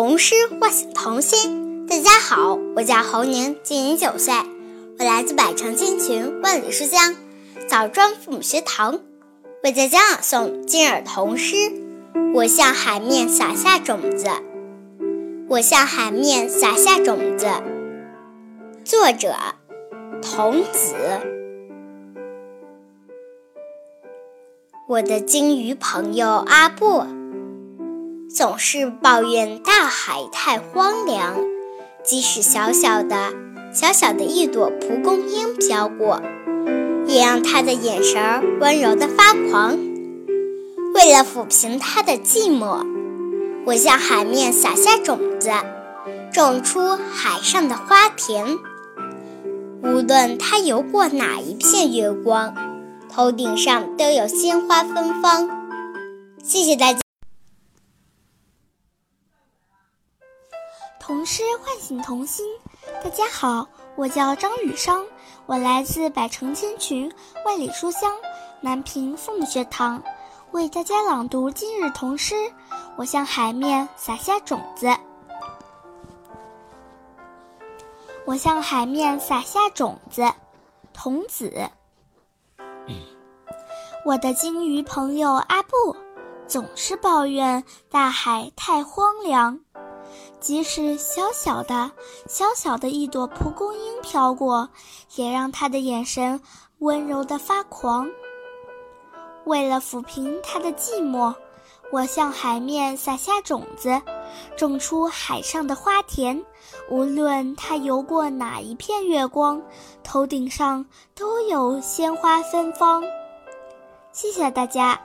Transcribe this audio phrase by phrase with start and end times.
[0.00, 1.84] 童诗唤醒童心。
[1.88, 4.32] 大家好，我叫侯宁，今年九岁，
[4.96, 7.16] 我来自百城千群万里书香
[7.66, 9.00] 枣庄父母学堂，
[9.64, 11.56] 为大家朗诵今日童诗。
[12.32, 14.28] 我向海面撒下种子，
[15.48, 17.48] 我向海面撒下种子。
[18.84, 19.34] 作者：
[20.22, 20.94] 童子。
[24.88, 27.17] 我的鲸鱼朋友阿布。
[28.38, 31.40] 总是抱怨大海太荒凉，
[32.04, 33.32] 即使小小的、
[33.74, 36.22] 小小的一朵蒲公英飘过，
[37.08, 39.76] 也让他的眼神温柔的发狂。
[40.94, 42.86] 为了抚平他的寂寞，
[43.66, 45.50] 我向海面撒下种子，
[46.32, 48.56] 种出海上的花田。
[49.82, 52.54] 无论他游过哪一片月光，
[53.12, 55.50] 头顶上都有鲜花芬芳。
[56.44, 57.00] 谢谢大家。
[61.08, 62.44] 童诗唤醒童心，
[63.02, 65.02] 大家好，我叫张雨商，
[65.46, 67.10] 我来自百城千群
[67.46, 68.14] 万里书香
[68.60, 70.02] 南平父母学堂，
[70.50, 72.34] 为大家朗读今日童诗。
[72.98, 74.94] 我向海面撒下种子，
[78.26, 80.30] 我向海面撒下种子，
[80.92, 81.70] 童子。
[84.04, 85.96] 我的鲸鱼朋友阿布，
[86.46, 89.58] 总是抱怨大海太荒凉。
[90.40, 91.90] 即使小小的、
[92.26, 94.68] 小小的一朵蒲公英飘过，
[95.16, 96.40] 也让他的眼神
[96.78, 98.08] 温柔的发狂。
[99.44, 101.34] 为了抚平他的寂寞，
[101.90, 104.00] 我向海面撒下种子，
[104.56, 106.44] 种出海上的花田。
[106.90, 109.60] 无论他游过哪一片月光，
[110.02, 113.02] 头顶上都有鲜花芬芳。
[114.12, 115.00] 谢谢大家。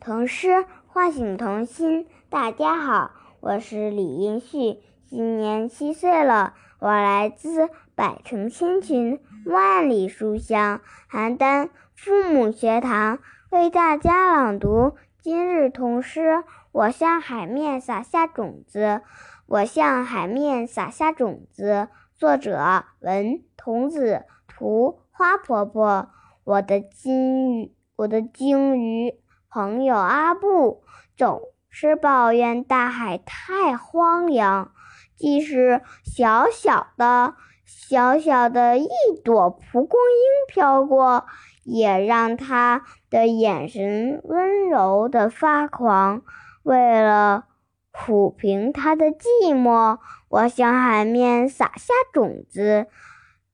[0.00, 0.64] 童诗。
[0.94, 16.44] 唤醒童心，大家好，我是李英旭，今年七岁了，我来自百城千群万里书香邯郸父母学堂，为大家朗读今日童诗。
[16.72, 19.00] 我向海面撒下种子，
[19.46, 21.88] 我向海面撒下种子。
[22.14, 26.10] 作者文童子，图花婆婆。
[26.44, 29.14] 我的金鱼，我的鲸鱼。
[29.52, 30.82] 朋友阿布
[31.14, 34.72] 总是抱怨大海太荒凉，
[35.14, 37.34] 即使小小的、
[37.66, 38.88] 小小的一
[39.22, 41.26] 朵蒲公英飘过，
[41.64, 46.22] 也让他的眼神温柔的发狂。
[46.62, 47.44] 为了
[47.92, 49.98] 抚平他的寂寞，
[50.30, 52.86] 我向海面撒下种子，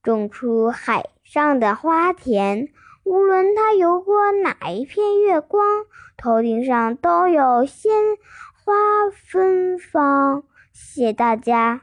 [0.00, 2.68] 种出海上的花田。
[3.08, 5.86] 无论他游过哪一片月光，
[6.18, 7.90] 头顶上都有鲜
[8.62, 8.74] 花
[9.10, 10.44] 芬芳。
[10.74, 11.80] 谢谢大家。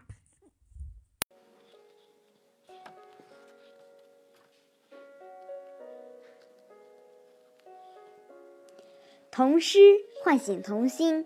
[9.31, 9.79] 童诗
[10.21, 11.25] 唤醒童心。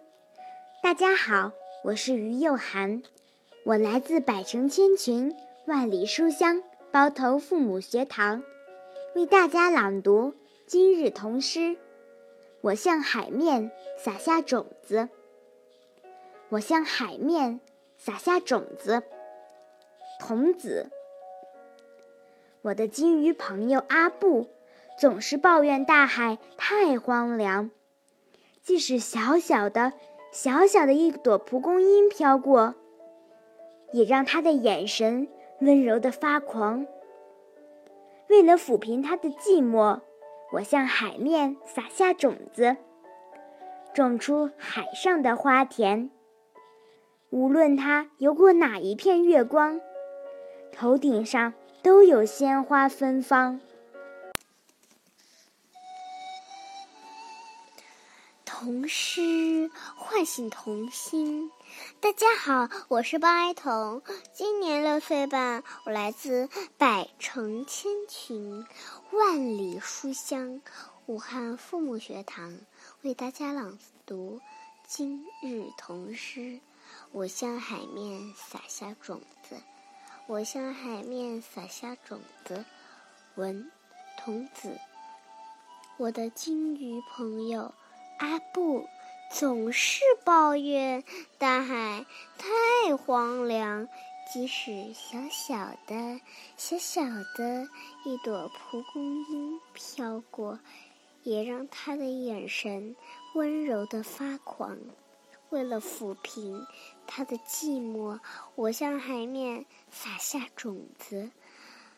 [0.82, 1.52] 大家好，
[1.84, 3.04] 我是于幼涵，
[3.66, 5.36] 我来自百城千群
[5.66, 8.42] 万里书香包头父母学堂。
[9.16, 10.36] 为大家朗读
[10.68, 11.78] 今日童诗。
[12.62, 15.10] 我向海面撒下种子。
[16.50, 17.60] 我向海面
[17.98, 19.02] 撒下种子。
[20.20, 20.92] 童子。
[22.62, 24.48] 我的金鱼朋友阿布
[25.00, 27.72] 总是抱怨大海太荒凉，
[28.62, 29.94] 即使小小的、
[30.32, 32.76] 小小的一朵蒲公英飘过，
[33.92, 35.28] 也让他的眼神
[35.62, 36.86] 温柔的发狂。
[38.30, 40.02] 为了抚平他的寂寞，
[40.52, 42.78] 我向海面撒下种子，
[43.94, 46.12] 种出海上的花田。
[47.32, 49.82] 无论他游过哪一片月光，
[50.72, 53.60] 头顶上都有鲜花芬芳。
[58.46, 61.52] 童诗唤醒童心。
[62.00, 64.02] 大家好，我是包爱彤，
[64.34, 68.66] 今年六岁半，我来自百城千群
[69.12, 70.62] 万里书香
[71.06, 72.58] 武汉父母学堂，
[73.02, 74.40] 为大家朗读
[74.88, 76.60] 今日童诗。
[77.12, 79.56] 我向海面撒下种子，
[80.28, 82.66] 我向海面撒下种子。
[83.36, 83.72] 文
[84.18, 84.78] 童子，
[85.98, 87.74] 我的金鱼朋友。
[88.20, 88.86] 阿布
[89.32, 91.04] 总是抱怨
[91.38, 92.06] 大海
[92.38, 93.88] 太荒凉，
[94.34, 96.20] 即使小小的、
[96.58, 97.04] 小小
[97.38, 97.68] 的
[98.06, 100.60] 一朵蒲公英飘过，
[101.24, 102.96] 也让他的眼神
[103.36, 104.78] 温柔的发狂。
[105.50, 106.66] 为了抚平
[107.08, 108.20] 他的寂寞，
[108.56, 111.32] 我向海面撒下种子，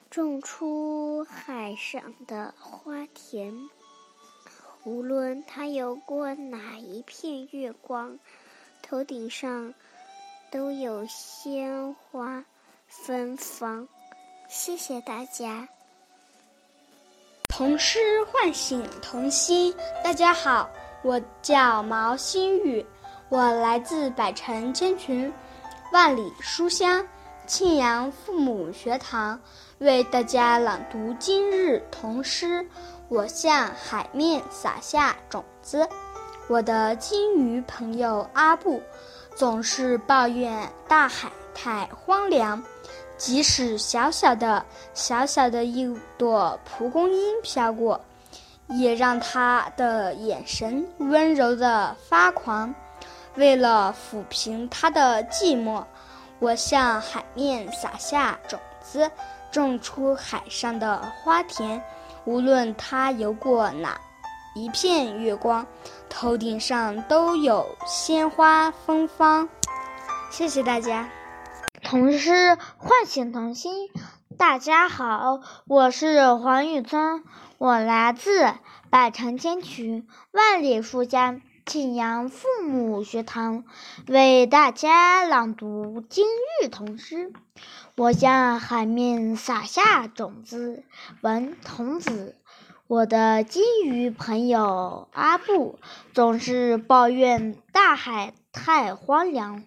[0.10, 3.70] 种出海上的花田。
[4.84, 8.18] 无论他游过哪一片月光，
[8.82, 9.72] 头顶上
[10.52, 12.44] 都有鲜花
[12.88, 13.88] 芬芳。
[14.50, 15.68] 谢谢大家。
[17.48, 19.72] 童诗唤醒童心。
[20.04, 20.68] 大家好，
[21.04, 22.84] 我叫毛新宇，
[23.30, 25.32] 我来自百城千群，
[25.94, 27.08] 万里书香
[27.46, 29.40] 庆阳父母学堂，
[29.78, 32.68] 为大家朗读今日童诗。
[33.12, 35.86] 我向海面撒下种子。
[36.48, 38.82] 我的金鱼朋友阿布，
[39.36, 42.64] 总是抱怨大海太荒凉。
[43.18, 48.00] 即使小小的、小小的一朵蒲公英飘过，
[48.68, 52.74] 也让他的眼神温柔的发狂。
[53.36, 55.84] 为了抚平他的寂寞，
[56.40, 59.12] 我向海面撒下种子，
[59.52, 61.84] 种出海上的花田。
[62.26, 64.00] 无论他游过哪
[64.54, 65.66] 一片月光，
[66.08, 69.50] 头顶上都有鲜花芬芳。
[70.30, 71.10] 谢谢大家。
[71.82, 73.90] 童诗唤醒童心。
[74.38, 77.24] 大家好，我是黄玉村，
[77.58, 78.54] 我来自
[78.90, 83.64] 百城千群，万里书香庆阳父母学堂，
[84.08, 86.26] 为大家朗读今
[86.62, 87.34] 日童诗。
[88.02, 90.84] 我向海面撒下种子，
[91.22, 92.36] 文童子。
[92.88, 95.78] 我的金鱼朋友阿布
[96.12, 99.64] 总是抱怨大海太荒凉，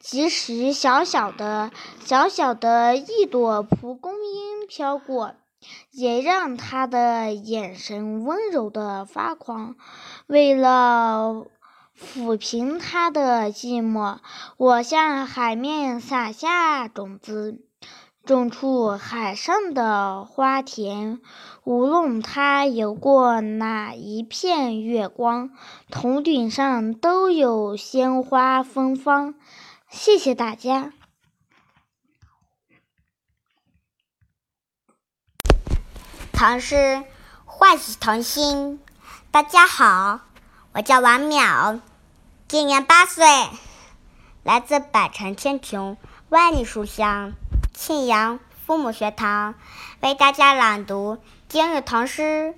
[0.00, 1.70] 即使小小的、
[2.02, 5.34] 小小的一朵蒲公英飘过，
[5.90, 9.76] 也让他的眼神温柔的发狂。
[10.26, 11.44] 为了
[12.02, 14.18] 抚平他的寂寞，
[14.56, 17.60] 我向海面撒下种子，
[18.24, 21.20] 种出海上的花田。
[21.64, 25.50] 无论他游过哪一片月光，
[25.90, 29.34] 头顶上都有鲜花芬芳。
[29.88, 30.92] 谢谢大家。
[36.32, 37.04] 唐诗
[37.44, 38.80] 唤醒童心。
[39.30, 40.20] 大家好。
[40.74, 41.80] 我叫王淼，
[42.52, 43.24] 今年八岁，
[44.42, 45.96] 来自百城千穷
[46.28, 47.32] 万里书香
[47.72, 49.54] 庆阳父母学堂，
[50.02, 51.16] 为大家朗读
[51.48, 52.54] 今日童诗。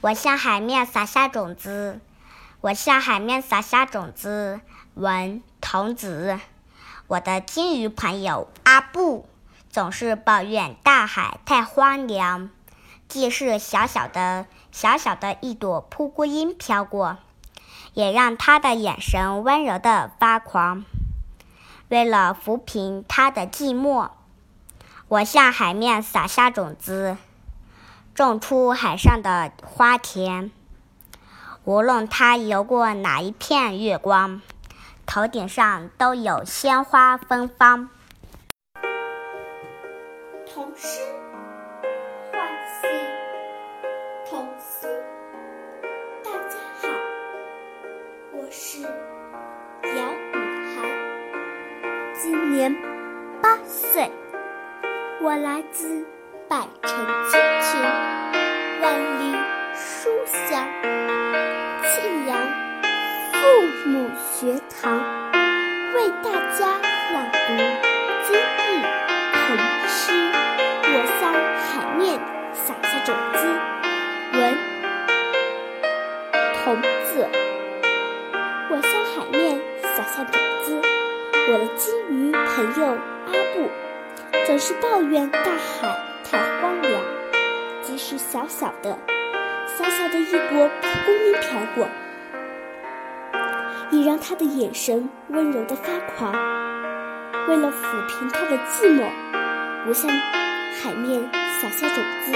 [0.00, 2.00] 我向海面撒下种子，
[2.60, 4.60] 我向海面撒下种子。
[4.94, 6.40] 文童子，
[7.06, 9.28] 我的金鱼朋友阿布
[9.70, 12.50] 总是抱怨大海太荒凉，
[13.06, 17.18] 即使小小的、小小的一朵蒲公英飘过。
[17.98, 20.84] 也让他的眼神温柔的发狂。
[21.88, 24.10] 为了抚平他的寂寞，
[25.08, 27.16] 我向海面撒下种子，
[28.14, 30.52] 种出海上的花田。
[31.64, 34.42] 无论他游过哪一片月光，
[35.04, 37.90] 头顶上都有鲜花芬芳。
[40.46, 41.00] 童诗
[42.30, 42.48] 唤
[42.80, 42.88] 醒
[44.30, 44.88] 童心。
[48.48, 48.88] 我是姚
[49.92, 50.34] 雨
[50.74, 50.88] 涵，
[52.14, 52.74] 今年
[53.42, 54.10] 八岁，
[55.20, 56.06] 我来自
[56.48, 57.78] 百城千群，
[58.80, 59.36] 万里
[59.74, 60.66] 书香，
[61.82, 62.38] 庆阳
[63.34, 63.38] 父
[63.86, 64.58] 母学
[81.50, 83.70] 我的金鱼朋友阿布
[84.46, 87.00] 总是抱怨大海太荒凉，
[87.80, 88.98] 即使小小的、
[89.66, 91.88] 小小的一朵蒲公英飘过，
[93.90, 96.34] 也让他的眼神温柔的发狂。
[97.48, 99.08] 为了抚平他的寂寞，
[99.88, 101.30] 我向海面
[101.62, 102.32] 撒下种子，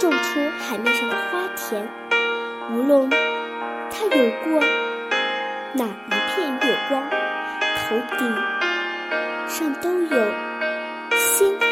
[0.00, 1.88] 种出海面上的花田。
[2.72, 4.60] 无论他有过。
[5.74, 7.02] 哪一片月光，
[7.88, 8.28] 头顶
[9.46, 10.24] 上都有
[11.12, 11.66] 鲜花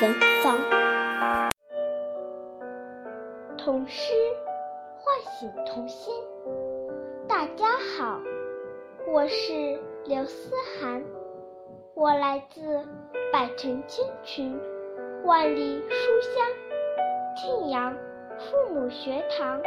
[0.00, 0.12] 芬
[0.42, 0.58] 芳。
[3.56, 4.12] 童诗
[4.98, 6.12] 唤醒童心。
[7.28, 8.20] 大家好，
[9.06, 10.50] 我是刘思
[10.80, 11.00] 涵，
[11.94, 12.84] 我来自
[13.32, 14.60] 百城千群，
[15.22, 16.44] 万里书香
[17.36, 17.94] 庆阳
[18.36, 19.60] 父母学堂，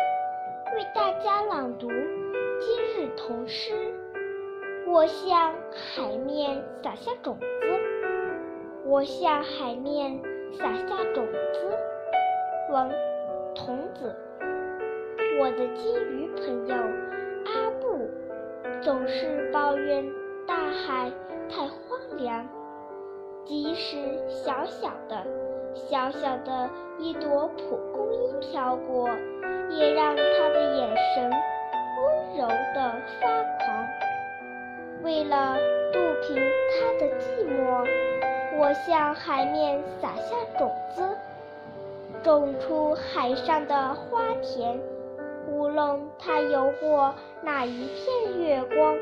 [0.76, 1.88] 为大家朗读
[2.60, 3.94] 今日童诗。
[4.92, 7.46] 我向海面撒下种子，
[8.86, 10.20] 我向海面
[10.58, 11.78] 撒下种子。
[12.72, 12.90] 王
[13.54, 14.16] 童子，
[15.40, 18.10] 我的金鱼朋友阿布
[18.82, 20.04] 总是抱怨
[20.48, 21.12] 大海
[21.48, 22.48] 太荒凉，
[23.46, 23.96] 即使
[24.28, 25.24] 小小的、
[25.76, 26.68] 小小的
[26.98, 29.08] 一朵蒲公英飘过，
[29.70, 33.89] 也让他的眼神温柔的发狂。
[35.02, 35.58] 为了
[35.94, 37.88] 抚平他的寂寞，
[38.58, 41.18] 我向海面撒下种子，
[42.22, 44.78] 种出海上的花田。
[45.48, 48.96] 无论它游过哪一片月光，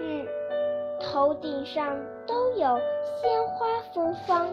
[0.00, 0.26] 日
[1.00, 1.94] 头顶上
[2.26, 2.58] 都有
[3.20, 4.52] 鲜花芬芳。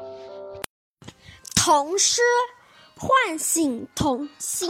[1.55, 2.21] 童诗
[2.97, 4.69] 唤醒童心。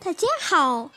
[0.00, 0.90] 大家好，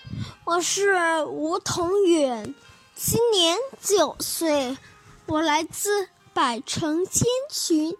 [0.45, 2.53] 我是吴同远，
[3.03, 4.77] 今年九岁，
[5.25, 7.97] 我来自百城千群，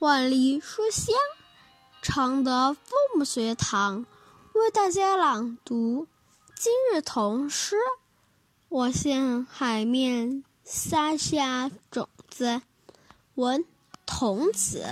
[0.00, 1.16] 万里书香
[2.02, 4.04] 常德父母学堂，
[4.52, 6.06] 为大家朗读。
[6.54, 7.78] 今日童诗，
[8.68, 12.60] 我向海面撒下种子。
[13.36, 13.64] 文
[14.04, 14.84] 童子，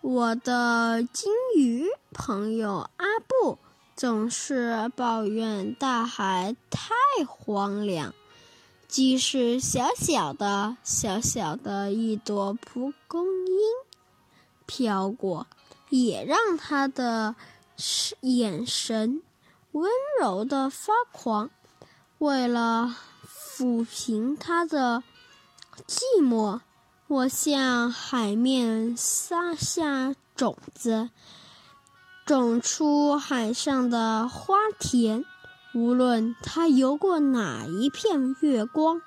[0.00, 3.58] 我的金鱼朋友阿布
[3.96, 6.90] 总是抱怨大海太
[7.26, 8.14] 荒凉，
[8.86, 13.56] 即使小小的、小小的一朵蒲公英
[14.66, 15.46] 飘过，
[15.88, 17.34] 也让他的。
[18.22, 19.20] 眼神
[19.72, 21.50] 温柔的发狂，
[22.16, 22.96] 为了
[23.28, 25.02] 抚平他的
[25.86, 26.60] 寂寞，
[27.06, 31.10] 我向海面撒下种子，
[32.26, 35.24] 种出海上的花田。
[35.72, 39.00] 无论它游过哪一片月光，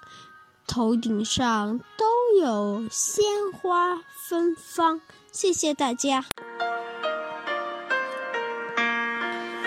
[0.66, 2.06] 头顶上都
[2.42, 3.98] 有鲜花
[4.30, 5.02] 芬芳。
[5.34, 6.24] 谢谢大家。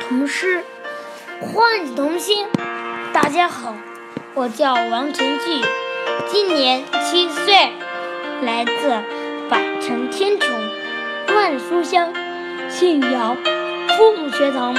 [0.01, 0.65] 童诗
[1.41, 2.47] 唤醒童心。
[3.13, 3.77] 大家好，
[4.35, 5.61] 我叫王晨继，
[6.33, 7.53] 今年七岁，
[8.43, 8.89] 来自
[9.51, 12.15] 百城天穹万书香
[12.73, 14.75] 信阳父母学堂，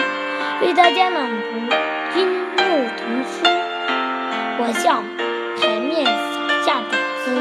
[0.64, 1.76] 为大家朗读
[2.12, 3.46] 今日童诗。
[4.58, 5.04] 我向
[5.62, 7.38] 海面撒下种子，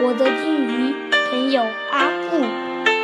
[0.00, 0.94] 我的金鱼
[1.30, 2.40] 朋友阿布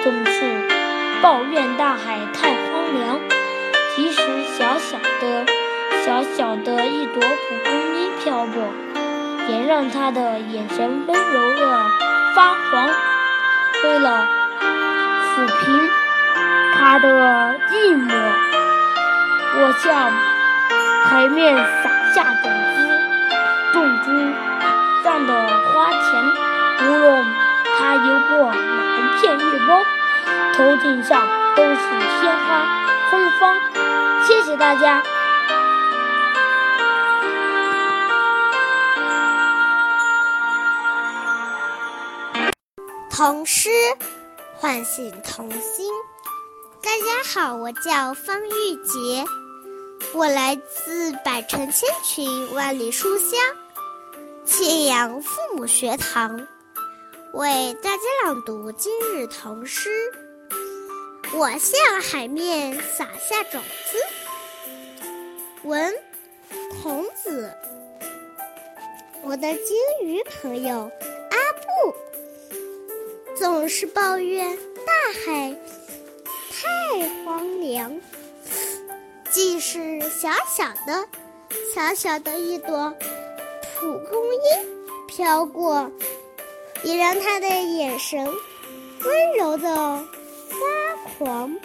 [0.02, 3.20] 总是抱怨大海太荒凉。
[3.94, 4.22] 即使
[4.56, 5.44] 小小的、
[6.02, 8.72] 小小的一朵蒲公英飘过，
[9.50, 11.82] 也让他的眼神温柔的
[12.34, 12.88] 发黄。
[13.84, 14.26] 为了
[15.36, 15.88] 抚平
[16.90, 17.06] 他的
[17.68, 18.08] 寂寞，
[19.58, 20.10] 我向
[21.04, 22.78] 海面撒下种子，
[23.74, 24.04] 种出
[25.04, 25.34] 上的
[25.66, 26.24] 花田。
[26.88, 27.26] 无论
[27.78, 29.84] 它游过哪一片月光，
[30.54, 31.76] 头顶上都是
[32.22, 33.54] 鲜花芬芳。
[34.26, 35.02] 谢谢大家。
[43.10, 43.68] 童诗
[44.54, 45.92] 唤醒童心。
[46.88, 49.22] 大家好，我叫方玉洁，
[50.14, 53.38] 我来自百城千群万里书香
[54.46, 56.48] 庆阳父母学堂，
[57.34, 59.90] 为大家朗读今日童诗。
[61.34, 63.98] 我向海面撒下种子。
[65.64, 65.94] 文
[66.80, 67.52] 童子，
[69.24, 70.90] 我的金鱼朋友
[71.30, 71.94] 阿布
[73.36, 74.92] 总是抱怨大
[75.26, 75.54] 海
[76.60, 78.00] 太荒凉，
[79.30, 81.08] 即使小小的、
[81.74, 82.92] 小小的一朵
[83.78, 85.90] 蒲公英飘过，
[86.82, 90.04] 也让他的眼神温柔的
[90.48, 91.56] 发狂。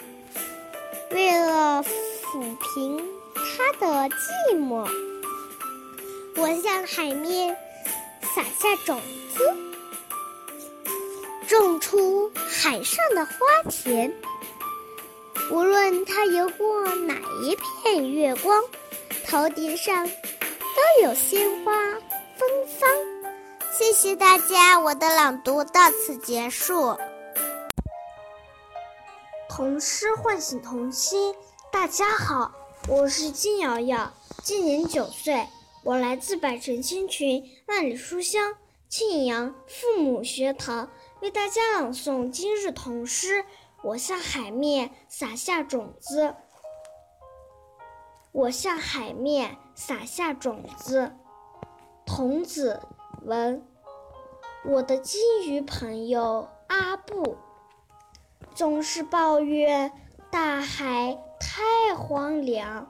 [1.11, 3.03] 为了抚平。
[3.55, 4.87] 他的寂寞，
[6.35, 7.55] 我向海面
[8.35, 8.99] 撒下种
[9.35, 9.55] 子，
[11.47, 13.35] 种出海上的花
[13.69, 14.11] 田。
[15.51, 18.63] 无论它游过哪一片月光，
[19.27, 21.73] 头顶上都有鲜花
[22.37, 22.89] 芬芳。
[23.77, 26.97] 谢谢大家，我的朗读到此结束。
[29.49, 31.35] 童诗唤醒童心，
[31.71, 32.53] 大家好。
[32.87, 35.45] 我是金瑶瑶，今年九岁，
[35.83, 38.55] 我来自百城千群万里书香
[38.87, 43.43] 庆阳父母学堂，为大家朗诵今日童诗。
[43.83, 46.35] 我向海面撒下种子。
[48.31, 51.11] 我向海面撒下种子。
[52.05, 52.81] 童子
[53.23, 53.65] 文，
[54.65, 57.37] 我的金鱼朋友阿布，
[58.55, 59.91] 总是抱怨
[60.31, 62.89] 大海太荒凉。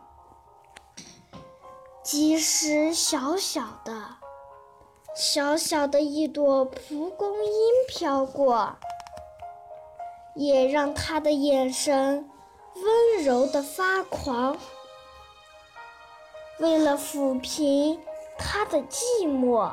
[2.03, 4.17] 即使小小的、
[5.15, 7.51] 小小的一朵蒲公英
[7.87, 8.75] 飘过，
[10.35, 12.29] 也让他的眼神
[12.75, 14.57] 温柔的发狂。
[16.59, 17.99] 为了抚平
[18.37, 19.71] 他的寂寞，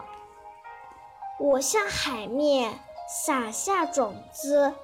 [1.38, 4.75] 我向海面撒下种子，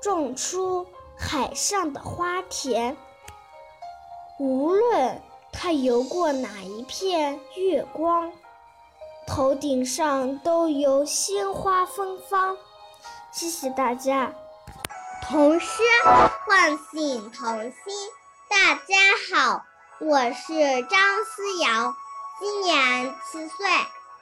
[0.00, 2.96] 种出海上的花田。
[4.38, 5.20] 无论
[5.52, 8.32] 他游过哪一片月光，
[9.26, 12.56] 头顶上都有鲜花芬芳。
[13.30, 14.34] 谢谢大家。
[15.28, 15.82] 童诗
[16.46, 17.72] 唤醒童心。
[18.50, 18.94] 大家
[19.32, 19.64] 好。
[19.98, 21.96] 我是张思瑶，
[22.38, 23.66] 今年七岁，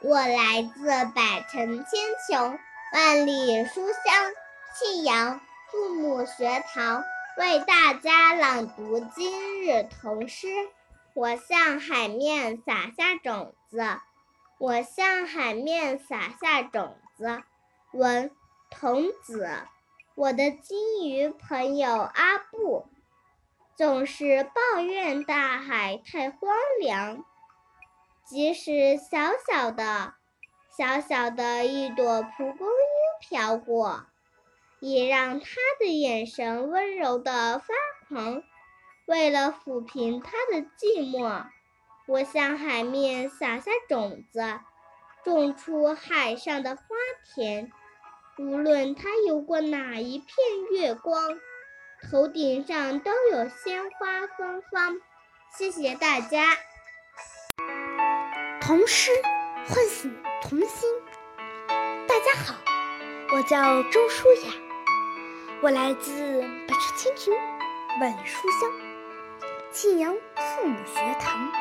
[0.03, 2.59] 我来自百城千穷、
[2.93, 4.33] 万里书香
[4.79, 5.41] 庆阳
[5.73, 7.03] 父母学堂，
[7.37, 10.47] 为大家朗读今日童诗。
[11.15, 13.85] 我向海面撒下种子，
[14.59, 17.43] 我向海面撒下种子。
[17.93, 18.31] 文
[18.71, 19.59] 童子，
[20.15, 22.87] 我的金鱼朋友阿布。
[23.75, 27.25] 总是抱怨大海太荒凉，
[28.25, 30.15] 即使小小的、
[30.77, 34.07] 小小的一朵蒲公英飘过，
[34.79, 35.47] 也让他
[35.81, 37.67] 的眼神温柔的发
[38.07, 38.43] 狂。
[39.07, 41.47] 为了抚平他的寂寞，
[42.07, 44.61] 我向海面撒下种子，
[45.25, 46.83] 种出海上的花
[47.35, 47.73] 田。
[48.39, 50.29] 无论他游过哪一片
[50.71, 51.39] 月光。
[52.11, 54.97] 头顶上都有鲜花芬芳，
[55.57, 56.57] 谢谢大家。
[58.61, 59.11] 童诗
[59.69, 60.89] 唤醒童心。
[62.09, 62.55] 大家好，
[63.35, 64.53] 我叫周舒雅，
[65.61, 67.35] 我来自百城千群，
[68.01, 68.73] 万里书香，
[69.71, 71.53] 庆阳父母学堂，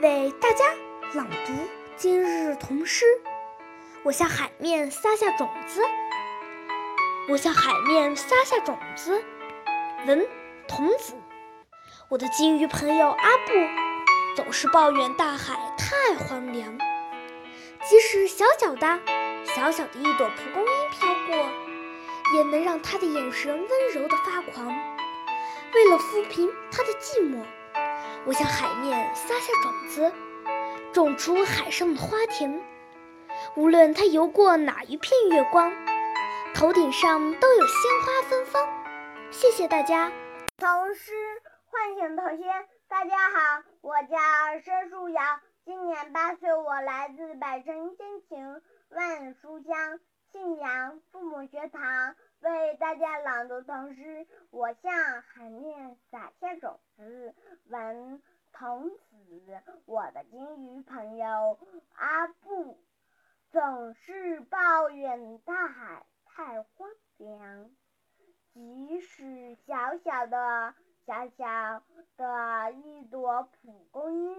[0.00, 0.64] 为大家
[1.12, 1.52] 朗读
[1.96, 3.04] 今日童诗。
[4.06, 5.82] 我向海面撒下种子。
[7.28, 9.20] 我向海面撒下种子。
[10.06, 10.24] 文
[10.68, 11.14] 童子，
[12.08, 13.52] 我的金鱼朋友阿布
[14.36, 16.78] 总是抱怨大海太荒凉。
[17.90, 19.00] 即使小小的、
[19.44, 21.36] 小小的一朵蒲公英飘过，
[22.36, 24.68] 也能让他的眼神温柔的发狂。
[25.74, 27.44] 为了抚平他的寂寞，
[28.24, 30.12] 我向海面撒下种子，
[30.92, 32.62] 种出海上的花田。
[33.56, 35.72] 无论他游过哪一片月光。
[36.54, 40.12] 头顶上都有鲜花芬芳，谢谢大家。
[40.58, 41.12] 童诗
[41.64, 42.46] 唤醒童心，
[42.86, 44.18] 大家好，我叫
[44.62, 45.22] 申树瑶，
[45.64, 54.26] 今年八岁，我来自百城千情万书香信阳父母学堂，为大家朗读童诗。
[54.50, 54.92] 我向
[55.22, 57.34] 海面撒下种子，
[57.68, 61.58] 文童子，我的金鱼朋友
[61.94, 62.78] 阿布，
[63.50, 66.06] 总是抱怨大海。
[66.24, 67.70] 太荒凉，
[68.52, 70.74] 即使小小的、
[71.06, 71.82] 小小
[72.18, 74.36] 的一朵蒲公英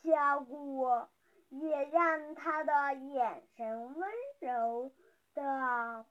[0.00, 1.08] 飘过，
[1.48, 4.90] 也让他的眼神温柔
[5.34, 6.04] 的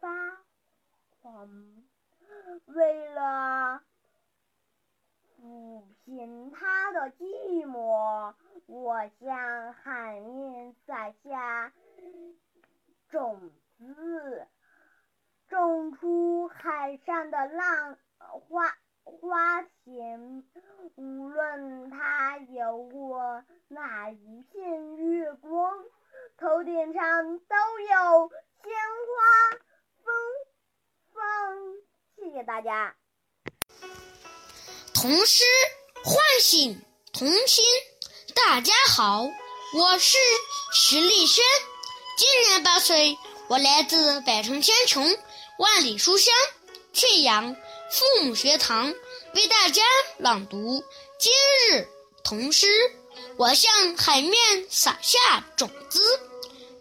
[0.00, 0.08] 发
[1.22, 1.48] 黄。
[2.64, 3.80] 为了
[5.38, 8.34] 抚平他的寂寞，
[8.66, 11.72] 我向海面撒下
[13.10, 13.50] 种。
[13.76, 14.46] 子
[15.48, 18.72] 种出海上的浪花
[19.02, 20.44] 花田，
[20.94, 25.84] 无论它游过哪一片月光，
[26.38, 28.30] 头顶上都有
[28.62, 28.72] 鲜
[29.10, 29.58] 花
[30.04, 30.14] 芬
[31.12, 31.76] 芳。
[32.16, 32.94] 谢谢大家。
[34.94, 35.44] 童诗
[36.04, 36.80] 唤醒
[37.12, 37.64] 童心。
[38.32, 39.28] 大家好，
[39.74, 40.16] 我是
[40.72, 41.44] 徐立轩，
[42.16, 43.18] 今年八岁。
[43.48, 45.04] 我来自百城千穷，
[45.58, 46.32] 万里书香，
[46.94, 47.54] 庆阳
[47.90, 48.94] 父母学堂，
[49.34, 49.82] 为大家
[50.16, 50.82] 朗读
[51.18, 51.32] 今
[51.68, 51.86] 日
[52.22, 52.66] 童诗。
[53.36, 56.00] 我向海面撒下种子，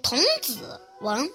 [0.01, 1.29] 童子文。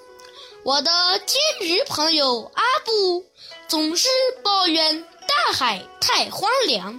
[0.64, 0.90] 我的
[1.26, 3.26] 金鱼朋友阿布
[3.68, 4.08] 总是
[4.42, 6.98] 抱怨大海太荒凉，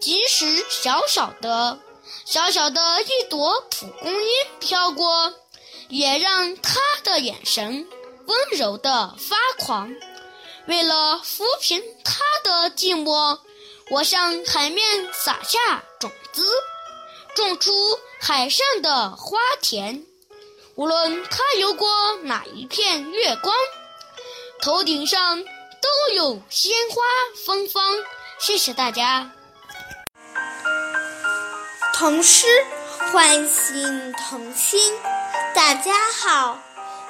[0.00, 1.78] 即使小小的、
[2.24, 5.34] 小小的一朵蒲公英飘过。
[5.90, 7.86] 也让他的眼神
[8.26, 9.94] 温柔的发狂。
[10.66, 13.38] 为了抚平他的寂寞，
[13.90, 16.42] 我向海面撒下种子，
[17.36, 17.70] 种出
[18.18, 20.04] 海上的花田。
[20.74, 23.54] 无论它游过哪一片月光，
[24.62, 27.02] 头顶上都有鲜花
[27.44, 27.94] 芬芳。
[28.40, 29.30] 谢谢大家。
[31.96, 32.48] 童诗
[33.12, 34.92] 唤醒童心。
[35.54, 36.58] 大家好，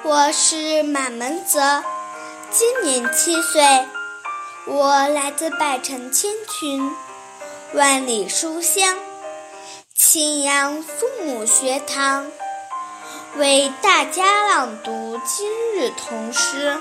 [0.03, 1.83] 我是马门泽，
[2.51, 3.87] 今年七岁，
[4.67, 6.95] 我来自百城千群，
[7.73, 8.95] 万里书香，
[9.95, 12.27] 庆阳父母学堂。
[13.37, 16.79] 为大家朗读今日童诗。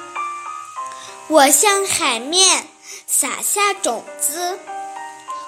[1.29, 2.69] 我向海面
[3.07, 4.59] 撒下种子，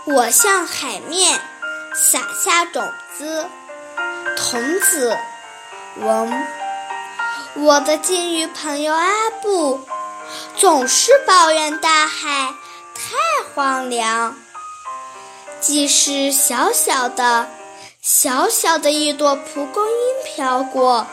[0.06, 1.38] 我向海面
[1.96, 3.46] 撒下种子。
[4.36, 5.16] 童子
[5.96, 6.46] 文，
[7.54, 9.80] 我的金鱼朋友阿布
[10.56, 12.54] 总是抱怨大海
[12.94, 13.16] 太
[13.54, 14.36] 荒凉，
[15.60, 17.48] 即使小小的。
[18.02, 21.08] 小小的一朵蒲公英飘过，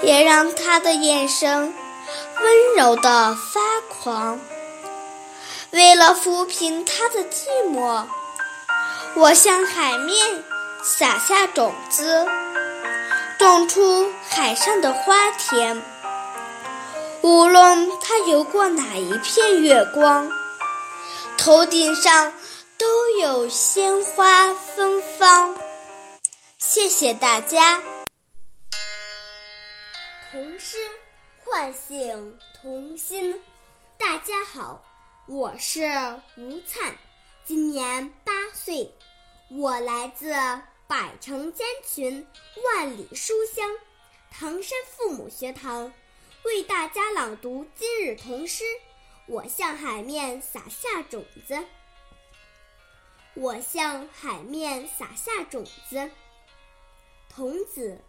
[0.00, 1.74] 也让他的眼神
[2.40, 4.40] 温柔的发狂。
[5.72, 8.06] 为了抚平他的寂寞，
[9.16, 10.44] 我向海面
[10.82, 12.26] 撒下种子，
[13.38, 15.82] 种出海上的花田。
[17.22, 20.30] 无论它游过哪一片月光，
[21.36, 22.32] 头顶上
[22.78, 25.56] 都有鲜花芬芳。
[26.58, 27.82] 谢谢大家。
[30.30, 30.78] 童诗
[31.44, 33.42] 唤醒童心。
[33.98, 34.82] 大家好，
[35.26, 35.82] 我是
[36.38, 36.96] 吴灿，
[37.44, 38.94] 今年八岁，
[39.52, 40.32] 我来自
[40.86, 42.24] 百城千群，
[42.64, 43.68] 万里书香
[44.30, 45.92] 唐山父母学堂，
[46.44, 48.62] 为大家朗读今日童诗。
[49.26, 51.64] 我向海面撒下种子，
[53.34, 56.08] 我向海面撒下种子。
[57.28, 58.00] 童子，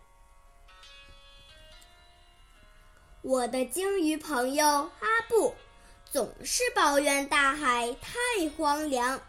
[3.23, 5.55] 我的鲸鱼朋友阿布
[6.05, 9.19] 总是抱怨大海太荒凉，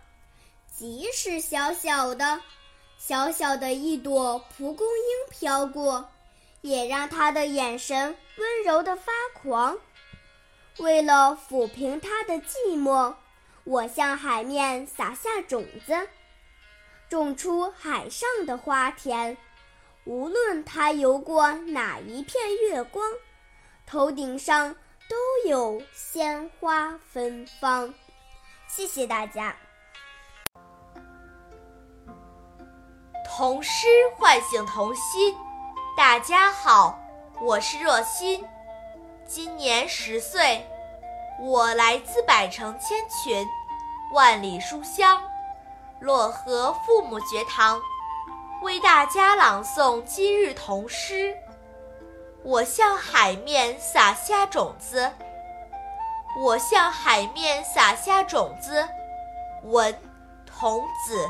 [0.82, 2.40] 即使小小的、
[2.98, 6.10] 小小的一朵蒲公英飘过，
[6.60, 9.78] 也让他的眼神温柔的发狂。
[10.78, 13.14] 为了抚平他的寂寞，
[13.62, 15.96] 我向海面撒下种子，
[17.08, 19.36] 种出海上的花田。
[20.02, 23.08] 无论他游过哪一片月光，
[23.86, 24.74] 头顶上
[25.08, 27.94] 都有鲜花芬芳。
[28.66, 29.56] 谢谢大家。
[33.34, 33.86] 童诗
[34.18, 35.34] 唤醒童心。
[35.96, 36.98] 大家好，
[37.40, 38.44] 我是若欣，
[39.24, 40.66] 今年十岁，
[41.40, 43.48] 我来自百城千群，
[44.12, 45.22] 万里书香
[46.02, 47.80] 漯河父母学堂。
[48.60, 51.34] 为大家朗诵今日童诗。
[52.44, 55.10] 我向海面撒下种子，
[56.38, 58.86] 我向海面撒下种子。
[59.64, 59.98] 文
[60.44, 61.26] 童子，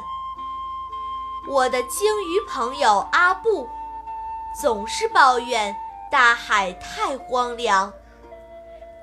[1.49, 3.69] 我的鲸鱼朋友阿布
[4.61, 5.75] 总是抱怨
[6.11, 7.93] 大海太荒凉，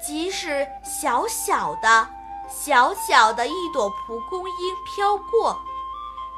[0.02, 2.08] 即使小小的、
[2.48, 5.60] 小小的一朵蒲公英飘过，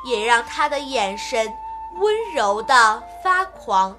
[0.06, 1.54] 也让他的眼神。
[2.00, 3.94] 温柔的发狂。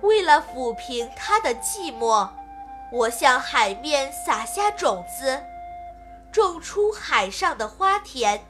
[0.00, 2.26] 为了抚平他的寂寞，
[2.90, 5.44] 我向海面撒下种子，
[6.32, 8.42] 种出海上的花田。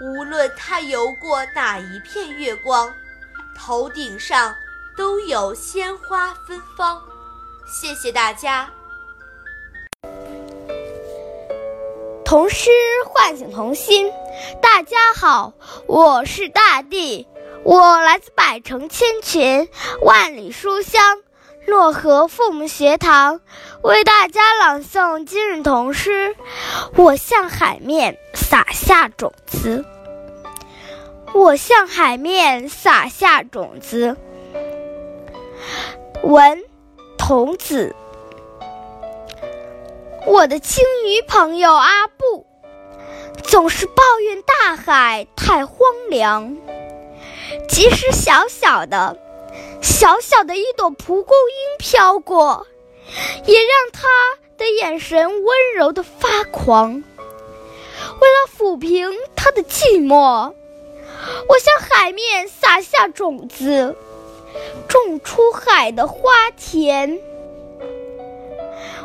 [0.00, 2.90] 无论他游过哪一片月光，
[3.54, 4.56] 头顶上
[4.96, 6.98] 都有鲜花芬芳。
[7.66, 8.70] 谢谢大家。
[12.24, 12.70] 童诗
[13.06, 14.10] 唤醒童心。
[14.62, 15.52] 大家好，
[15.86, 17.28] 我是大地，
[17.62, 19.68] 我来自百城千群，
[20.00, 21.18] 万里书香
[21.66, 23.40] 漯河父母学堂，
[23.82, 26.34] 为大家朗诵今日童诗。
[26.96, 29.84] 我向海面撒下种子，
[31.34, 34.16] 我向海面撒下种子。
[36.22, 36.62] 文
[37.18, 37.94] 童子。
[40.26, 42.46] 我的鲸鱼朋友阿布
[43.42, 45.76] 总是抱怨大海太荒
[46.08, 46.56] 凉，
[47.68, 49.16] 即使小小的、
[49.82, 52.66] 小小的一朵蒲公英飘过，
[53.44, 54.08] 也让他
[54.56, 57.02] 的眼神温柔的发狂。
[58.20, 60.54] 为了抚平他的寂寞，
[61.48, 63.96] 我向海面撒下种子，
[64.88, 67.20] 种出海的花田。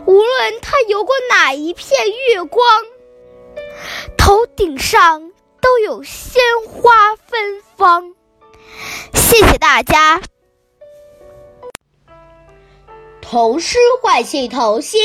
[0.06, 1.90] 无论他游过哪一片
[2.30, 2.84] 月光，
[4.18, 8.14] 头顶上都有鲜花芬芳。
[9.14, 10.22] 谢谢大家。
[13.28, 15.00] 童诗唤醒童心。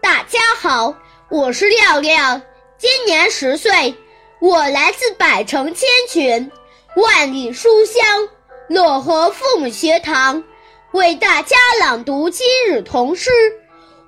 [0.00, 0.94] 大家好，
[1.28, 2.40] 我是亮亮，
[2.78, 3.92] 今年十岁，
[4.40, 6.52] 我来自百城千群，
[6.94, 8.28] 万里书香
[8.70, 10.44] 漯河父母学堂，
[10.92, 13.30] 为大家朗读今日童诗。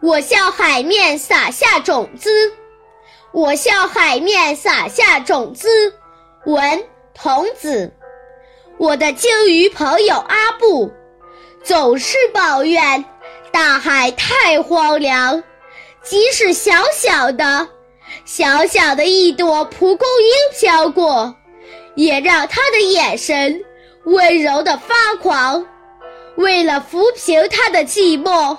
[0.00, 2.30] 我向海面撒下种子，
[3.32, 5.68] 我向海面撒下种子。
[6.46, 7.92] 文童子，
[8.78, 10.88] 我的鲸鱼朋友阿布，
[11.64, 13.04] 总是抱怨
[13.52, 15.42] 大海太荒凉。
[16.02, 17.68] 即使小小的、
[18.24, 21.34] 小小的一朵蒲公英飘过，
[21.94, 23.62] 也让他的眼神
[24.04, 25.66] 温柔的发狂。
[26.36, 28.56] 为了抚平他的寂寞。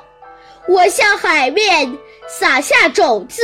[0.68, 1.98] 我向海面
[2.28, 3.42] 撒下种子，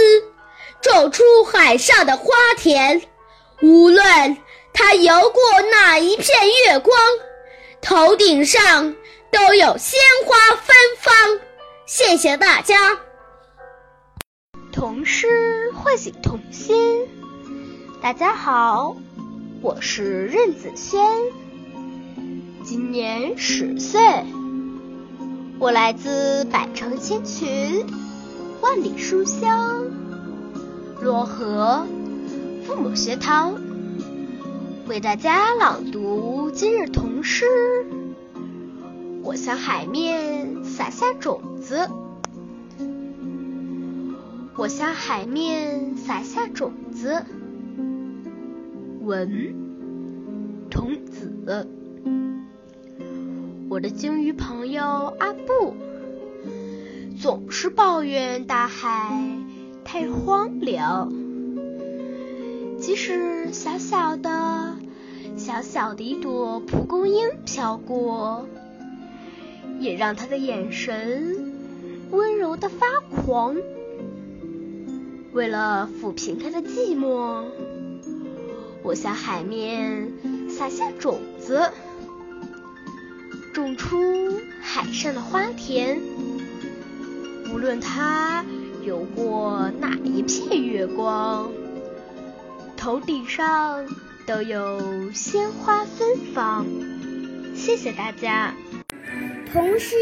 [0.79, 3.01] 种出海上的花田。
[3.63, 4.37] 无论
[4.71, 6.29] 它游过哪一片
[6.67, 6.95] 月光，
[7.81, 8.93] 头顶上
[9.35, 11.13] 都有鲜花芬芳。
[11.85, 12.97] 谢谢大家。
[14.71, 15.27] 童诗
[15.73, 17.05] 唤醒童心。
[18.01, 18.95] 大家好，
[19.61, 21.01] 我是任子轩，
[22.63, 23.99] 今年十岁。
[25.59, 27.85] 我来自百城千群，
[28.61, 29.83] 万里书香，
[31.03, 31.85] 漯河
[32.65, 33.53] 父母学堂，
[34.87, 37.45] 为大家朗读今日童诗。
[39.25, 41.89] 我向海面撒下种子，
[44.55, 47.25] 我向海面撒下种子。
[49.01, 49.55] 文，
[50.69, 51.67] 童子。
[53.67, 54.83] 我的鲸鱼朋友
[55.17, 55.73] 阿布
[57.19, 59.27] 总是抱怨大海
[59.83, 61.11] 太荒凉，
[62.77, 64.75] 即使小小的、
[65.35, 68.47] 小小的一朵蒲公英飘过，
[69.79, 71.53] 也让他的眼神
[72.11, 73.55] 温柔的发狂。
[75.33, 77.45] 为了抚平他的寂寞，
[78.83, 80.11] 我向海面
[80.49, 81.71] 撒下种子。
[83.53, 86.01] 种出海上的花田，
[87.53, 88.43] 无论他
[88.83, 91.49] 游过哪一片月光，
[92.75, 93.85] 头顶上
[94.25, 96.65] 都有鲜花芬芳。
[97.55, 98.53] 谢谢大家。
[99.51, 99.95] 童诗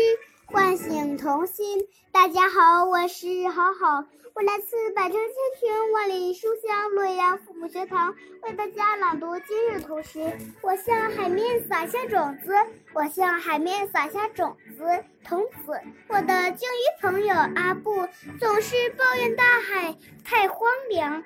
[0.45, 1.79] 唤醒童心。
[2.11, 4.05] 大家好，我是好好。
[4.35, 5.21] 我来自百城千
[5.59, 10.19] 群，万里书香，洛阳父母学堂，为大家朗读今日童诗。
[10.61, 12.53] 我向海面撒下种子，
[12.93, 15.03] 我向海面撒下种子。
[15.23, 18.07] 童子，我的鲸鱼朋友阿布
[18.39, 21.23] 总是抱怨大海太荒凉，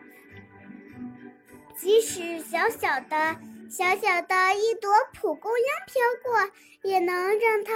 [1.75, 3.38] 即使小小的、
[3.69, 6.51] 小小的一朵蒲公英飘过，
[6.84, 7.73] 也能让他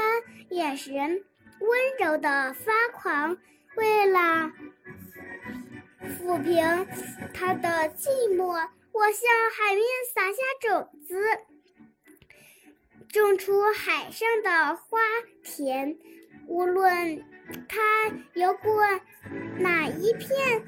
[0.49, 1.23] 眼神
[1.60, 3.38] 温柔的发狂。
[3.75, 4.51] 为了
[6.01, 6.88] 抚平
[7.34, 8.45] 他的寂寞，
[8.91, 11.15] 我向海面撒下种子，
[13.10, 14.99] 种出海上的花
[15.43, 15.97] 田。
[16.47, 17.23] 无论
[17.69, 18.84] 它游过
[19.60, 20.63] 哪一片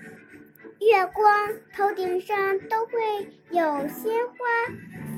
[0.79, 2.93] 月光，头顶上都会
[3.49, 4.45] 有鲜花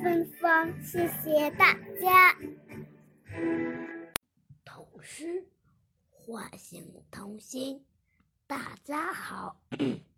[0.06, 0.84] 芬芳。
[0.84, 2.38] 谢谢大家。
[4.64, 5.48] 童诗
[6.12, 7.84] 唤醒童心。
[8.46, 9.60] 大家好。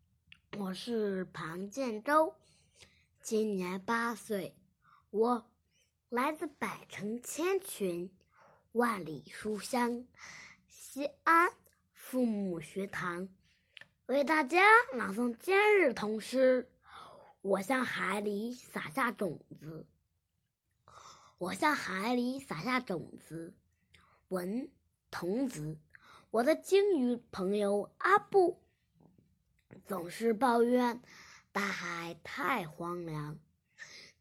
[0.60, 2.36] 我是庞建州，
[3.22, 4.58] 今年八岁，
[5.10, 5.50] 我
[6.10, 8.12] 来自百城千群，
[8.74, 10.06] 万里书香，
[10.68, 11.54] 西安
[11.94, 13.30] 父母学堂，
[14.08, 16.70] 为大家朗诵今日童诗。
[17.48, 19.88] 我向海里撒下种子，
[21.38, 23.54] 我向海里撒下种子。
[24.28, 24.70] 文
[25.10, 25.80] 童子，
[26.30, 28.62] 我的鲸鱼朋友阿布。
[29.86, 31.02] 总是抱怨
[31.54, 33.40] 大海太荒凉，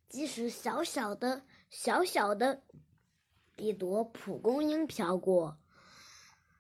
[0.09, 2.63] 即使小小的、小小的
[3.57, 5.59] 一朵蒲公英飘过，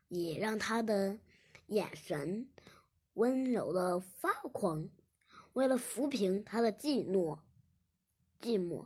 [0.08, 1.16] 也让他的
[1.68, 2.48] 眼神
[3.14, 4.88] 温柔的发狂。
[5.56, 7.38] 为了抚平他的寂寞，
[8.42, 8.84] 寂寞，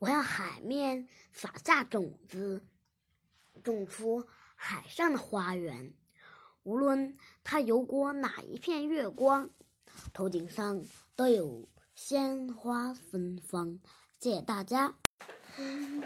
[0.00, 2.66] 我向海面撒下种子，
[3.62, 4.26] 种出
[4.56, 5.94] 海上的花园。
[6.64, 9.48] 无论他游过哪一片月光，
[10.12, 13.78] 头顶上都有鲜花芬芳。
[14.18, 14.98] 谢谢大家。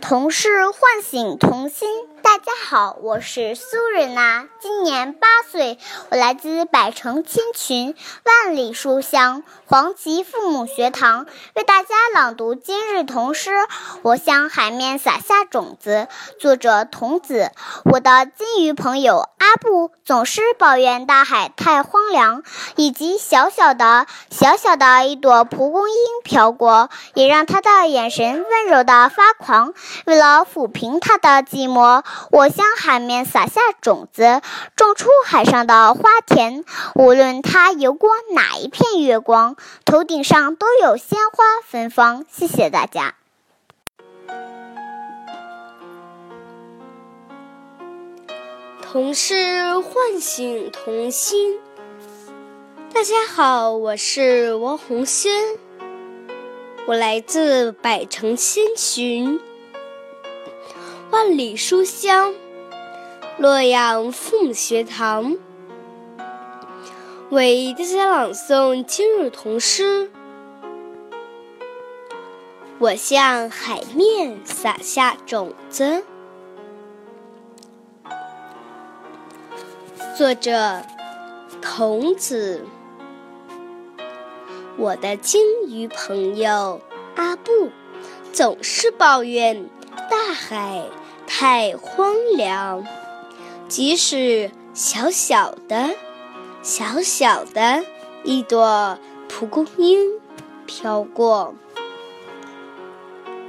[0.01, 1.89] 童诗唤醒童心。
[2.23, 5.77] 大家好，我是苏瑞娜，今年八岁，
[6.09, 13.51] 我来自百城千群、万里书香黄旗父母学堂，为大家朗读今日童诗。
[14.03, 16.07] 我向海面撒下种子。
[16.39, 17.51] 作者童子。
[17.85, 22.45] 我的金鱼朋友阿布总是抱怨大海太荒凉，
[22.77, 29.75] 以及小小的、小小的一朵蒲公英飘过，也让他的眼神温柔的发狂。
[30.07, 32.03] 为了抚平他的寂寞。
[32.31, 34.41] 我向海面撒下种子，
[34.77, 36.65] 种出海上的花田。
[36.95, 42.25] 无论它游过哪一片月光，头顶上都有鲜花芬芳。
[42.31, 43.17] 谢谢大家。
[48.81, 51.59] 童诗唤醒童心。
[52.95, 55.33] 大家好，我是王红轩，
[56.85, 59.41] 我来自百城千寻。
[61.13, 62.35] 万里书香，
[63.39, 65.37] 洛阳父母学堂
[67.31, 70.11] 为大家朗诵今日童诗。
[72.81, 76.03] 我向海面撒下种子。
[80.17, 80.83] 作者：
[81.61, 82.67] 童子。
[84.77, 86.81] 我的鲸鱼朋友
[87.17, 87.71] 阿布
[88.33, 89.69] 总是抱怨
[90.11, 90.85] 大海。
[91.35, 92.87] 太荒凉，
[93.69, 95.95] 即使小小的、
[96.63, 97.85] 小小的
[98.23, 98.99] 一朵
[99.31, 100.21] 蒲公英
[100.67, 101.55] 飘过，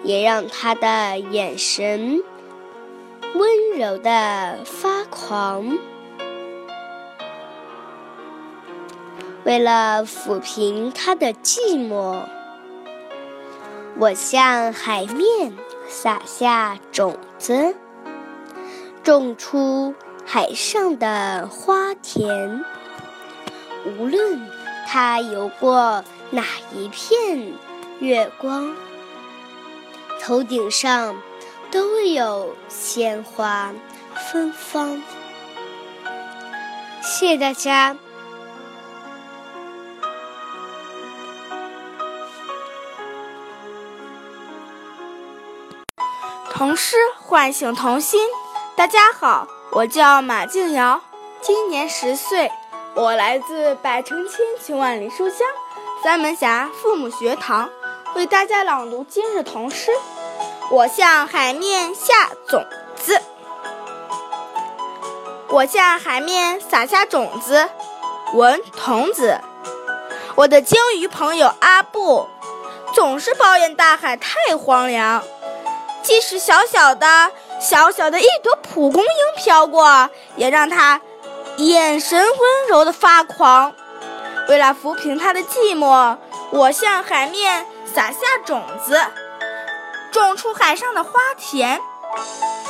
[0.03, 2.23] 也让他的眼神
[3.36, 5.77] 温柔的发狂。
[9.45, 12.19] 为了抚平他的寂寞，
[13.97, 15.53] 我向海面。
[15.89, 17.75] 撒下种子，
[19.03, 19.93] 种出
[20.25, 22.63] 海上的花田。
[23.99, 24.41] 无论
[24.88, 27.53] 它游过哪一片
[27.99, 28.73] 月光，
[30.21, 31.15] 头顶上
[31.69, 33.71] 都有鲜花
[34.15, 35.03] 芬芳。
[37.01, 37.95] 谢谢大家。
[46.56, 48.22] 童诗唤醒童心。
[48.76, 51.02] 大家好，我叫马静瑶，
[51.42, 52.52] 今年十岁，
[52.94, 55.39] 我来自百城千群万里书香
[56.04, 57.72] 三门峡父母学堂，
[58.13, 59.92] 为大家朗读今日童诗。
[60.70, 62.63] 我向海面下种
[62.96, 63.20] 子，
[65.50, 67.68] 我向海面撒下种子。
[68.34, 69.42] 文童子，
[70.36, 72.28] 我的鲸鱼朋友阿布
[72.94, 75.24] 总是抱怨大海太荒凉。
[76.04, 79.10] 即使小小的、小小的一朵蒲公英
[79.44, 81.02] 飘过，也让他
[81.58, 83.74] 眼神温柔的发狂。
[84.50, 86.18] 为了抚平他的寂寞，
[86.52, 89.02] 我向海面撒下种子，
[90.12, 91.80] 种出海上的花田。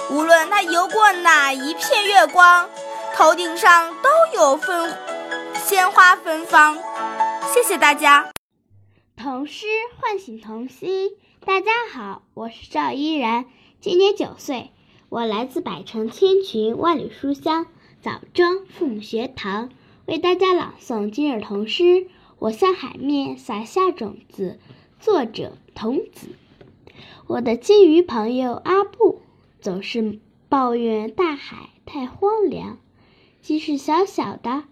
[0.09, 2.69] 无论他游过哪一片月光，
[3.15, 4.95] 头顶上都有芬
[5.65, 6.77] 鲜花芬芳。
[7.51, 8.29] 谢谢大家。
[9.17, 9.65] 童诗
[9.99, 11.09] 唤醒童心。
[11.45, 13.43] 大家好，我是赵依然，
[13.81, 14.71] 今年九岁，
[15.09, 17.65] 我来自百城千群万里书香
[18.01, 19.69] 枣庄父母学堂，
[20.05, 21.83] 为大家朗诵今日童诗
[22.39, 24.57] 《我向海面撒下种子》，
[25.03, 26.29] 作者童子。
[27.27, 29.19] 我的金鱼朋友阿布
[29.59, 32.77] 总是抱怨大海太荒凉，
[33.41, 34.63] 即使小小的、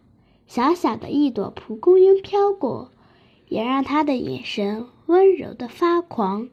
[0.48, 2.92] 小小的一朵蒲公英飘过，
[3.50, 6.48] 也让他的眼神温柔的发狂。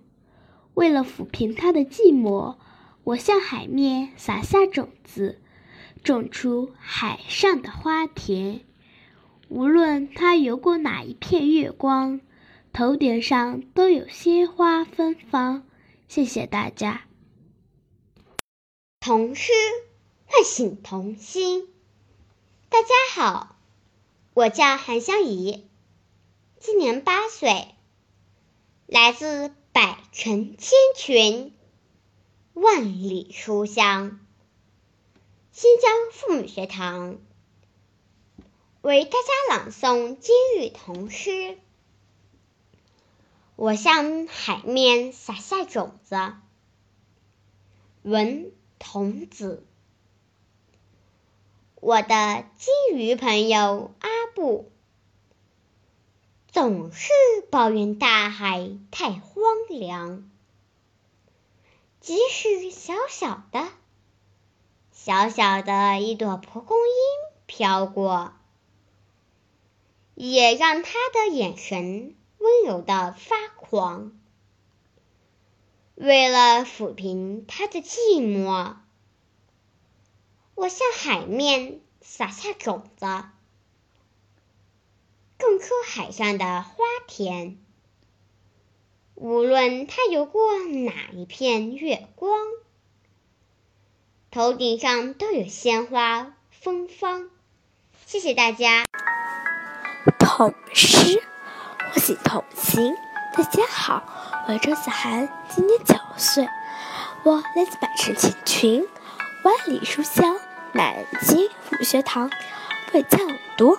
[0.79, 2.55] 为了抚平他的寂寞，
[3.03, 5.41] 我向海面撒下种子，
[6.05, 8.61] 种出海上的花田。
[9.49, 12.21] 无论他游过哪一片月光，
[12.73, 15.67] 头顶上都有鲜花芬芳。
[16.07, 17.03] 谢谢大家。
[19.01, 19.51] 童诗
[20.27, 21.67] 唤醒童心。
[22.69, 23.57] 大家好，
[24.33, 25.67] 我叫韩香怡，
[26.61, 27.75] 今年八岁，
[28.87, 29.58] 来自。
[29.81, 31.55] 百城千群，
[32.53, 34.19] 万里书香。
[35.53, 37.19] 新疆妇女学堂
[38.81, 41.59] 为大家朗诵今日童诗。
[43.55, 46.17] 我向海面撒下种子。
[48.03, 48.51] 文
[48.81, 49.65] 童子。
[51.77, 54.73] 我的金鱼朋友阿布。
[56.51, 57.11] 总是
[57.51, 60.31] 抱怨大海太荒凉，
[62.01, 63.69] 即使小小的、
[64.91, 68.33] 小小的一朵蒲公英飘过，
[70.15, 74.19] 也让他的眼神温柔的发狂。
[75.95, 78.77] 为了抚平他的寂寞，
[80.55, 83.07] 我向海面撒下种子，
[85.59, 87.59] 种出海上的花田。
[89.17, 92.31] 无论他游过哪一片月光，
[94.31, 97.29] 头顶上都有鲜花芬芳。
[98.07, 98.85] 谢谢大家。
[100.21, 101.21] 童诗，
[101.81, 102.95] 唤醒童行。
[103.37, 106.49] 大家好，我叫周子涵，今年九岁，
[107.25, 108.89] 我来自百城千群，
[109.43, 110.39] 万里书香
[110.73, 112.31] 南京父母学堂，
[112.95, 113.77] 为家朗读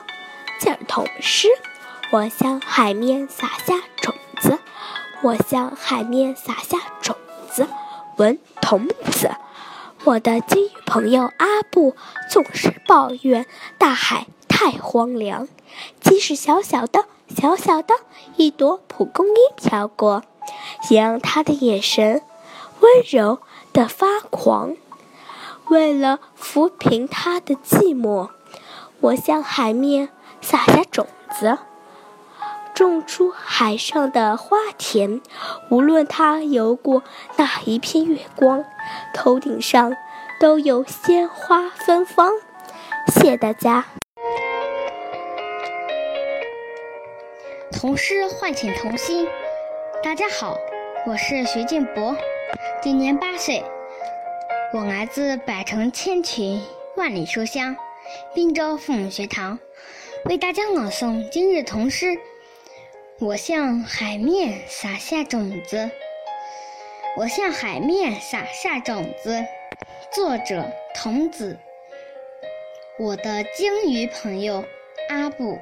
[0.59, 1.47] 讲童诗。
[2.11, 4.57] 我向海面撒下种子。
[5.21, 7.15] 我向海面撒下种
[7.51, 7.67] 子，
[8.17, 9.29] 文童子。
[10.05, 11.95] 我的金鱼朋友阿布
[12.29, 13.45] 总是抱怨
[13.77, 15.47] 大海太荒凉，
[15.99, 17.93] 即使小小的、小小的
[18.37, 20.23] 一朵蒲公英飘过，
[20.89, 22.23] 也让他的眼神
[22.79, 23.39] 温柔
[23.71, 24.75] 的发狂。
[25.67, 28.29] 为了抚平他的寂寞，
[29.01, 30.09] 我向海面
[30.41, 31.05] 撒下种
[31.37, 31.59] 子。
[32.79, 35.19] 种出海上的花田，
[35.69, 37.03] 无论它游过
[37.35, 38.63] 哪一片月光，
[39.13, 39.97] 头顶上
[40.39, 42.31] 都有鲜花芬芳。
[43.07, 43.85] 谢谢大家。
[47.69, 49.27] 童诗唤醒童心。
[50.01, 50.55] 大家好，
[51.05, 52.15] 我是徐建博，
[52.81, 53.61] 今年八岁，
[54.73, 56.61] 我来自百城千群，
[56.95, 57.75] 万里书香，
[58.33, 59.59] 滨州父母学堂，
[60.29, 62.17] 为大家朗诵今日童诗。
[63.21, 65.91] 我向海面撒下种子，
[67.17, 69.43] 我向海面撒下种子。
[70.09, 71.59] 作者：童子。
[72.97, 74.63] 我的鲸鱼朋友
[75.09, 75.59] 阿布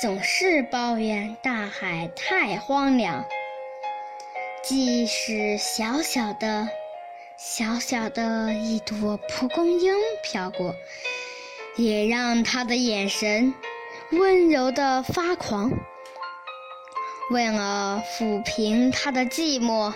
[0.00, 3.22] 总是抱怨大海太荒凉，
[4.62, 6.70] 即使小小的、
[7.36, 10.74] 小小的一朵蒲公英飘过，
[11.76, 13.52] 也让他的眼神
[14.12, 15.70] 温柔的发狂。
[17.30, 19.92] 为了抚平他的寂寞，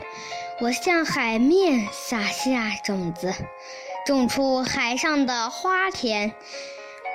[0.61, 3.35] 我向海面撒下种子，
[4.05, 6.35] 种出海上的花田。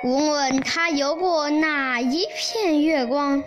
[0.02, 3.44] 无论他游过哪一片月光，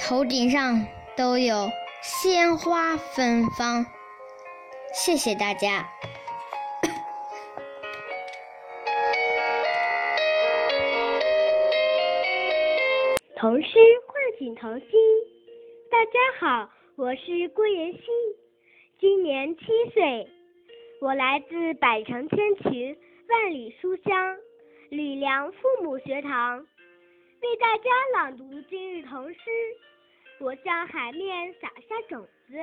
[0.00, 0.84] 头顶上
[1.16, 1.70] 都有
[2.02, 3.86] 鲜花芬芳。
[4.92, 5.88] 谢谢大家。
[13.36, 13.68] 童诗
[14.06, 14.88] 唤醒童心。
[15.94, 18.00] 大家好，我是郭妍希，
[18.98, 20.28] 今年七岁，
[21.00, 24.36] 我来自百城千群，万里书香
[24.90, 29.38] 吕梁父母学堂，为大家朗读今日童诗。
[30.40, 32.58] 我向海面撒下种子，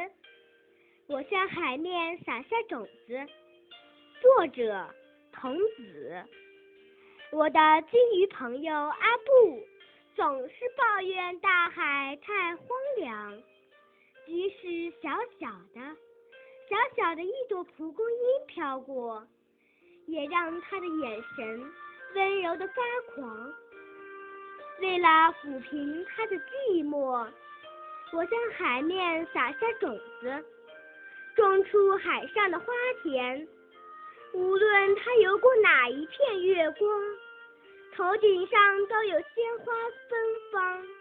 [1.08, 3.28] 我向海面撒下种子。
[4.22, 4.90] 作者：
[5.32, 6.22] 童子。
[7.32, 7.60] 我的
[7.90, 9.71] 金鱼朋友阿布。
[10.22, 12.68] 总是抱怨大海太荒
[12.98, 13.42] 凉，
[14.24, 15.10] 即使小
[15.40, 15.82] 小的、
[16.70, 19.26] 小小的一朵蒲公英飘过，
[20.06, 21.74] 也让他的眼神
[22.14, 22.84] 温柔的发
[23.16, 23.52] 狂。
[24.82, 25.08] 为了
[25.42, 27.28] 抚平他的寂寞，
[28.14, 30.46] 我向海面撒下种子，
[31.36, 32.68] 种出海上的花
[33.02, 33.48] 田。
[34.34, 36.90] 无论他游过哪一片月光。
[37.96, 39.74] 头顶上都有鲜花
[40.08, 40.20] 芬
[40.52, 41.01] 芳。